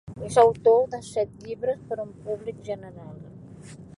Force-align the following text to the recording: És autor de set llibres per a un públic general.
És 0.27 0.35
autor 0.43 0.79
de 0.93 0.99
set 1.07 1.35
llibres 1.43 1.83
per 1.91 1.99
a 1.99 2.07
un 2.07 2.11
públic 2.29 2.65
general. 2.71 3.15